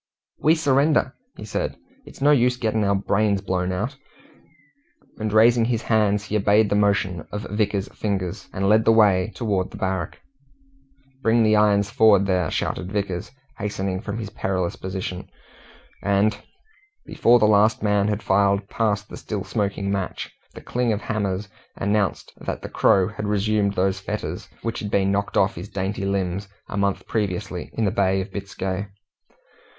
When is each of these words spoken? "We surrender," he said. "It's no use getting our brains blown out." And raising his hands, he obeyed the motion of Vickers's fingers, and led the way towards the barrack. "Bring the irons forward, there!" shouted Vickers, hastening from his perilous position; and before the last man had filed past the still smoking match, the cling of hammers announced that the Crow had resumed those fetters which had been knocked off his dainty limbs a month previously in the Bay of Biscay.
"We 0.39 0.55
surrender," 0.55 1.13
he 1.37 1.45
said. 1.45 1.77
"It's 2.07 2.23
no 2.23 2.31
use 2.31 2.57
getting 2.57 2.83
our 2.83 2.95
brains 2.95 3.39
blown 3.39 3.71
out." 3.71 3.97
And 5.19 5.31
raising 5.31 5.65
his 5.65 5.83
hands, 5.83 6.23
he 6.23 6.35
obeyed 6.37 6.71
the 6.71 6.75
motion 6.75 7.27
of 7.31 7.43
Vickers's 7.51 7.93
fingers, 7.95 8.49
and 8.51 8.67
led 8.67 8.83
the 8.85 8.91
way 8.91 9.31
towards 9.35 9.69
the 9.69 9.77
barrack. 9.77 10.19
"Bring 11.21 11.43
the 11.43 11.55
irons 11.55 11.91
forward, 11.91 12.25
there!" 12.25 12.49
shouted 12.49 12.91
Vickers, 12.91 13.29
hastening 13.59 14.01
from 14.01 14.17
his 14.17 14.31
perilous 14.31 14.75
position; 14.75 15.29
and 16.01 16.35
before 17.05 17.37
the 17.37 17.45
last 17.45 17.83
man 17.83 18.07
had 18.07 18.23
filed 18.23 18.67
past 18.69 19.07
the 19.07 19.17
still 19.17 19.43
smoking 19.43 19.91
match, 19.91 20.35
the 20.55 20.61
cling 20.61 20.91
of 20.91 21.01
hammers 21.01 21.47
announced 21.75 22.33
that 22.37 22.63
the 22.63 22.69
Crow 22.69 23.07
had 23.07 23.27
resumed 23.27 23.73
those 23.75 23.99
fetters 23.99 24.49
which 24.63 24.79
had 24.79 24.89
been 24.89 25.11
knocked 25.11 25.37
off 25.37 25.53
his 25.53 25.69
dainty 25.69 26.05
limbs 26.07 26.47
a 26.69 26.75
month 26.75 27.05
previously 27.05 27.69
in 27.73 27.85
the 27.85 27.91
Bay 27.91 28.19
of 28.19 28.31
Biscay. 28.31 28.87